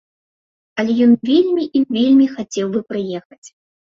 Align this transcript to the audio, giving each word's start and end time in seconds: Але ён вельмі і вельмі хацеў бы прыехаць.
Але 0.83 0.93
ён 1.05 1.11
вельмі 1.29 1.65
і 1.79 1.81
вельмі 1.97 2.25
хацеў 2.37 2.65
бы 2.77 2.81
прыехаць. 2.93 3.47